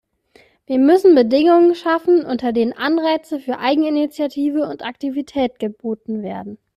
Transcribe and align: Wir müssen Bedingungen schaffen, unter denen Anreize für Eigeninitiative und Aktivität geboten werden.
Wir 0.65 0.79
müssen 0.79 1.13
Bedingungen 1.13 1.75
schaffen, 1.75 2.25
unter 2.25 2.53
denen 2.53 2.73
Anreize 2.73 3.39
für 3.39 3.59
Eigeninitiative 3.59 4.63
und 4.67 4.81
Aktivität 4.83 5.59
geboten 5.59 6.23
werden. 6.23 6.57